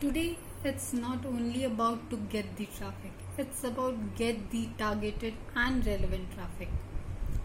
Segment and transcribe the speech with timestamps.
[0.00, 5.86] Today it's not only about to get the traffic, it's about get the targeted and
[5.86, 6.68] relevant traffic.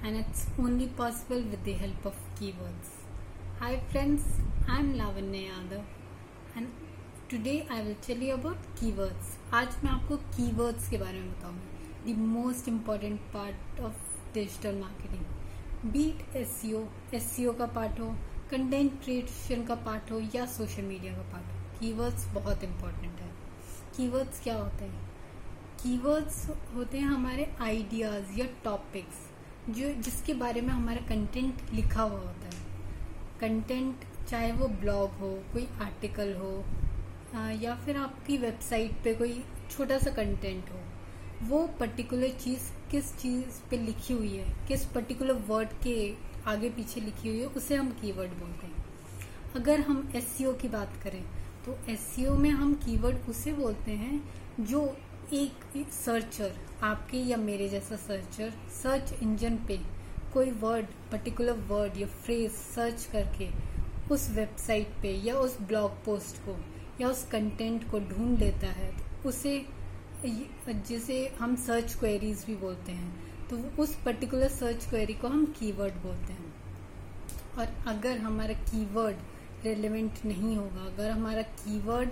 [0.03, 2.89] And it's only possible with the help of keywords.
[3.59, 4.23] Hi friends,
[4.67, 5.83] I'm Lavanya Yadav
[6.55, 6.71] and
[7.29, 9.37] today I will tell you about keywords.
[9.53, 11.69] आज मैं आपको keywords के बारे में बताऊंगी
[12.05, 13.93] the most important part of
[14.33, 15.23] digital marketing.
[15.85, 16.61] Beat S
[17.13, 18.15] S का part हो
[18.51, 23.30] content creation का पार्ट हो या सोशल मीडिया का पार्ट हो कीवर्ड्स बहुत इंपॉर्टेंट है।
[23.96, 25.04] कीवर्ड्स क्या होते हैं?
[25.82, 29.18] कीवर्ड्स होते हैं हमारे आइडियाज़ या टॉपिक्स
[29.70, 32.64] जो जिसके बारे में हमारा कंटेंट लिखा हुआ होता है।
[33.40, 36.64] कंटेंट चाहे वो ब्लॉग हो, कोई आर्टिकल हो
[37.60, 40.78] या फिर आपकी वेबसाइट पे कोई छोटा सा कंटेंट हो,
[41.42, 45.96] वो पर्टिकुलर चीज़ किस चीज़ पे लिखी हुई है, किस पर्टिकुलर वर्ड के
[46.46, 48.84] आगे पीछे लिखी हुई है, उसे हम कीवर्ड बोलते हैं।
[49.56, 51.22] अगर हम एस e की बात करें
[51.66, 54.22] तो एस में हम कीवर्ड उसे बोलते हैं
[54.60, 54.96] जो
[55.32, 59.80] एक सर्चर आपके या मेरे जैसा सर्चर सर्च इंजन पे
[60.34, 63.48] कोई वर्ड पर्टिकुलर वर्ड या फ्रेज सर्च करके
[64.14, 66.56] उस वेबसाइट पे या उस ब्लॉग पोस्ट को
[67.00, 69.66] या उस कंटेंट को ढूंढ लेता है तो उसे
[70.68, 75.94] जिसे हम सर्च क्वेरीज भी बोलते हैं तो उस पर्टिकुलर सर्च क्वेरी को हम कीवर्ड
[75.94, 76.54] बोलते हैं।
[77.58, 79.16] और अगर हमारा कीवर्ड
[79.66, 82.10] रेलिवेंट नहीं होगा। अगर हमारा कीवर्ड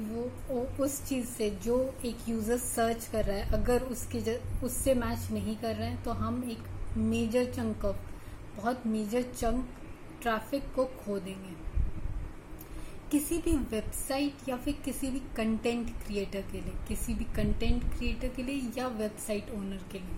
[0.00, 1.74] वो, वो उस चीज़ से जो
[2.04, 6.10] एक यूज़र सर्च कर रहा है अगर उसके उससे मैच नहीं कर रहे हैं तो
[6.12, 7.96] हम एक मेजर चंक ऑफ़
[8.56, 9.68] बहुत मेजर चंक
[10.22, 11.54] ट्रैफ़िक को खो देंगे।
[13.10, 18.28] किसी भी वेबसाइट या फिर किसी भी कंटेंट क्रिएटर के लिए किसी भी कंटेंट क्रिएटर
[18.28, 20.16] के लिए या वेबसाइट ओनर के लिए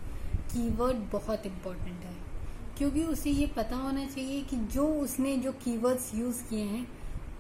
[0.53, 2.15] कीवर्ड बहुत इंपॉर्टेंट है।
[2.79, 6.87] क्योंकि उसे ये पता होना चाहिए कि जो उसने जो कीवर्ड्स यूज़ किए हैं,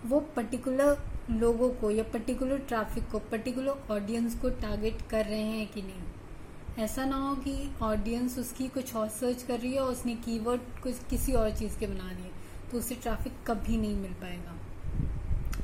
[0.06, 0.96] वो पर्टिकुलर
[1.30, 6.84] लोगों को या पर्टिकुलर ट्रैफ़िक को पर्टिकुलर ऑडियंस को टारगेट कर रहे हैं कि नहीं।
[6.84, 10.60] ऐसा ना हो कि ऑडियंस उसकी कुछ और सर्च कर रही है और उसने कीवर्ड
[10.82, 12.30] कुछ किसी और चीज़ के बना दिए
[12.70, 14.58] तो उसे ट्रैफ़िक कभी नहीं मिल पाएगा।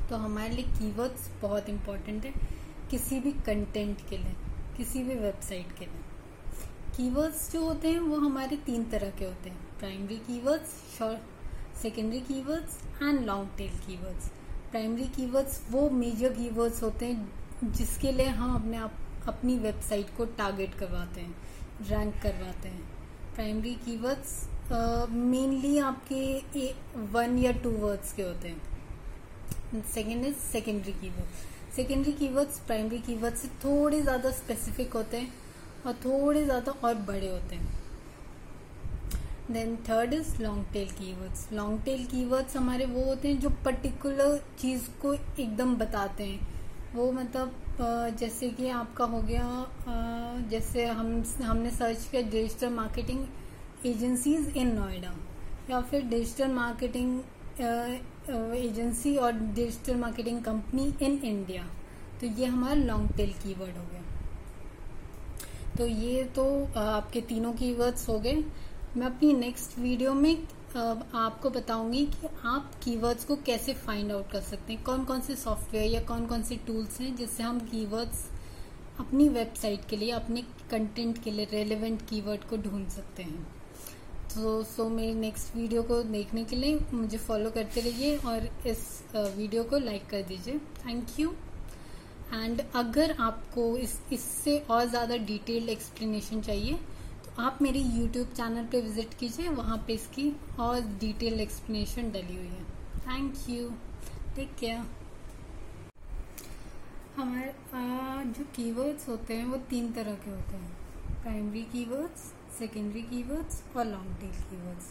[0.09, 2.33] तो हमारे लिए कीवर्ड्स बहुत इंपॉर्टेंट है,
[2.91, 4.35] किसी भी कंटेंट के लिए,
[4.77, 6.09] किसी भी वेबसाइट के लिए।
[6.95, 9.57] कीवर्ड्स जो होते हैं, वो हमारे तीन तरह के होते हैं.
[9.79, 14.29] Primary keywords short secondary keywords and long tail keywords
[14.71, 18.93] primary keywords वो मेजर कीवर्ड्स होते हैं, जिसके लिए हम अपने आप,
[19.27, 21.35] अपनी वेबसाइट को टारगेट करवाते हैं
[21.89, 22.81] रैंक करवाते हैं.
[23.35, 26.71] प्राइमरी कीवर्ड्स मेनली आपके
[27.13, 29.81] वन या टू वर्ड्स के होते हैं.
[29.93, 35.33] Second is secondary keywords secondary keywords primary keywords से थोड़े ज़्यादा स्पेसिफिक होते हैं
[35.85, 37.79] और थोड़े ज़्यादा और बड़े होते हैं।
[39.51, 44.37] Then third is long tail keywords long tail keywords हमारे वो होते हैं जो पर्टिकुलर
[44.59, 46.47] चीज़ को एकदम बताते हैं।
[46.95, 49.45] वो मतलब जैसे कि आपका हो गया
[50.49, 53.25] जैसे हम, हमने सर्च किया digital marketing
[53.85, 55.13] agencies in Noida
[55.69, 57.19] या फिर डिजिटल मार्केटिंग
[58.55, 61.63] एजेंसी और digital marketing company in India
[62.21, 64.03] तो ये हमारा लॉन्ग टेल कीवर्ड हो गया।
[65.77, 66.45] तो ये तो
[66.77, 68.43] आपके तीनों कीवर्ड्स हो गए।
[68.97, 70.35] मैं अपनी नेक्स्ट वीडियो में
[70.75, 75.35] आपको बताऊँगी कि आप कीवर्ड्स को कैसे फाइंड आउट कर सकते हैं। कौन कौन से
[75.35, 78.25] सॉफ्टवेयर या कौन कौन से टूल्स हैं जिससे हम कीवर्ड्स
[78.99, 83.47] अपनी वेबसाइट के लिए, अपने कंटेंट के लिए रेलेवेंट कीवर्ड को ढूंढ सकते हैं।
[84.33, 88.83] तो सो मेरी नेक्स्ट वीडियो को देखने के लिए मुझे फॉलो करते रहिए और इस
[89.15, 91.33] वीडियो को लाइक कर दीजिए। थैंक यू
[92.33, 96.73] एंड अगर आपको इस, इससे और ज़्यादा डिटेल्ड एक्सप्लेनेशन चाहिए
[97.25, 102.35] तो आप मेरी यूट्यूब चैनल पे विज़िट कीजिए। वहाँ पे इसकी और डिटेल एक्सप्लेनेशन डली
[102.35, 102.63] हुई है।
[103.07, 103.69] थैंक यू
[104.35, 104.83] टेक केयर
[107.17, 107.53] हमारे
[108.27, 110.71] जो कीवर्ड्स होते हैं, वो तीन तरह के होते हैं।
[111.23, 114.85] प्राइमरी कीवर्ड्स सेकेंडरी कीवर्ड्स और long tail keywords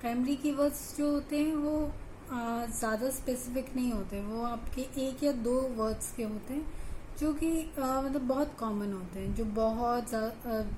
[0.00, 1.92] primary keywords जो होते हैं, वो
[2.28, 6.64] ज़्यादा स्पेसिफिक नहीं होते। वो आपके एक या दो वर्ड्स के होते हैं।
[7.20, 10.20] जो कि मतलब बहुत कॉमन होते हैं जो बहुत जा,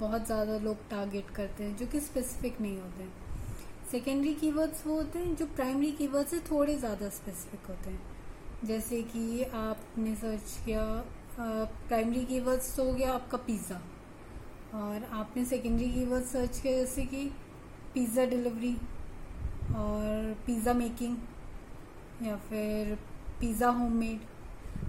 [0.01, 3.13] बहुत ज़्यादा लोग टारगेट करते हैं जो कि स्पेसिफिक नहीं होते हैं।
[3.91, 8.01] सेकेंडरी कीवर्ड्स वो होते हैं जो प्राइमरी कीवर्ड से थोड़े ज़्यादा स्पेसिफिक होते हैं।
[8.65, 10.85] जैसे कि आपने सर्च किया
[11.41, 13.81] प्राइमरी कीवर्ड्स तो हो गया आपका पिज़्ज़ा
[14.77, 17.25] और आपने सेकेंडरी कीवर्ड सर्च किया जैसे कि
[17.95, 18.75] पिज़्ज़ा डिलीवरी
[19.77, 21.17] और पिज़्ज़ा मेकिंग
[22.27, 22.97] या फिर
[23.41, 24.19] pizza homemade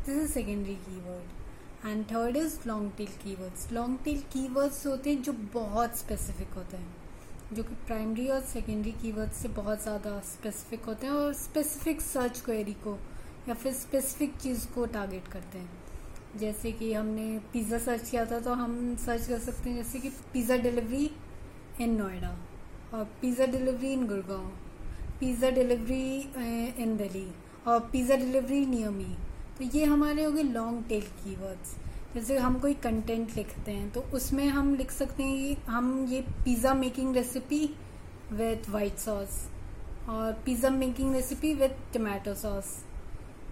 [0.05, 1.37] this is secondary keyword
[1.85, 6.77] and third is long tail keywords long tail keywords होते हैं जो बहुत स्पेसिफिक होते
[6.77, 6.95] हैं,
[7.53, 12.41] जो कि प्राइमरी और सेकेंडरी कीवर्ड से बहुत ज़्यादा स्पेसिफिक होते हैं और स्पेसिफिक सर्च
[12.45, 12.97] क्वेरी को
[13.49, 18.39] या फिर स्पेसिफिक चीज़ को टारगेट करते हैं। जैसे कि हमने पिज़्ज़ा सर्च किया था
[18.39, 21.09] तो हम सर्च कर सकते हैं जैसे कि पिज़्ज़ा डिलीवरी
[21.81, 22.35] इन नोएडा
[22.93, 24.45] और pizza delivery in Gurgaon
[25.19, 26.03] pizza delivery
[26.83, 27.27] in Delhi
[27.67, 29.15] और पिज़्ज़ा डिलीवरी नियर मी
[29.59, 31.75] तो ये हमारे हो गए लॉन्ग टेल कीवर्ड्स
[32.13, 36.21] जैसे हम कोई कंटेंट लिखते हैं तो उसमें हम लिख सकते हैं कि हम ये
[36.45, 37.65] pizza making recipe
[38.31, 39.39] with white sauce
[40.09, 42.75] और pizza making recipe with tomato sauce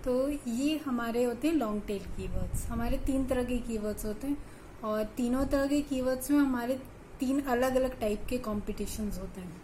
[0.06, 4.38] तो ये हमारे होते हैं लॉन्ग टेल कीवर्ड्स हमारे तीन तरह के कीवर्ड्स होते हैं
[4.84, 6.80] और तीनों तरह के कीवर्ड्स में हमारे
[7.20, 9.62] तीन अलग अलग टाइप के कॉम्पिटिशन्स होते हैं।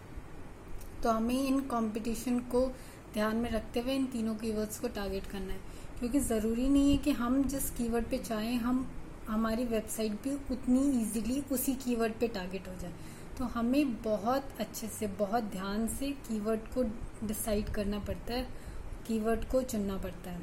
[1.02, 2.66] तो हमें इन कॉम्पिटिशन को
[3.14, 5.60] ध्यान में रखते हुए इन तीनों कीवर्ड्स को टारगेट करना है।
[6.04, 8.86] क्योंकि ज़रूरी नहीं है कि हम जिस कीवर्ड पे चाहें हम
[9.28, 12.92] हमारी वेबसाइट भी उतनी इजीली उसी कीवर्ड पे टारगेट हो जाए।
[13.38, 16.82] तो हमें बहुत अच्छे से, बहुत ध्यान से कीवर्ड को
[17.26, 18.46] डिसाइड करना पड़ता है
[19.06, 20.40] कीवर्ड को चुनना पड़ता है।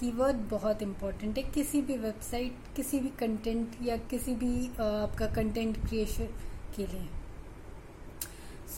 [0.00, 5.88] कीवर्ड बहुत इम्पोर्टेंट है। किसी भी वेबसाइट किसी भी कंटेंट या किसी भी आपका कंटेंट
[5.88, 6.28] क्रिएशन
[6.76, 7.08] के लिए।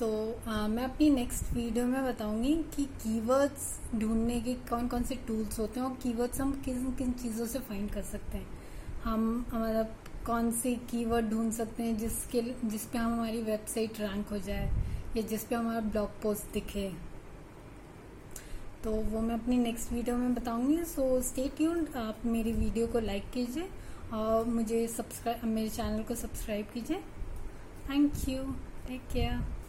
[0.02, 5.02] सो so, uh, मैं अपनी नेक्स्ट वीडियो में बताऊँगी कि कीवर्ड्स ढूँढने के कौन कौन
[5.02, 8.46] से टूल्स होते हैं और कीवर्ड्स हम किन किन चीज़ों से फाइंड कर सकते हैं।
[9.04, 9.82] हम हमारा
[10.26, 14.66] कौन से कीवर्ड ढूंढ सकते हैं जिसके जिस पे हम हमारी वेबसाइट रैंक हो जाए
[15.16, 16.90] या जिस पे हमारा ब्लॉग पोस्ट दिखे।
[18.84, 23.00] तो वो मैं अपनी नेक्स्ट वीडियो में बताऊँगी। सो स्टे ट्यून्ड आप मेरी वीडियो को
[23.00, 23.68] लाइक कीजिए
[24.12, 27.02] और मुझे सब्सक्राइब मेरे चैनल को सब्सक्राइब कीजिए।
[27.90, 28.44] Thank you
[28.86, 29.61] take care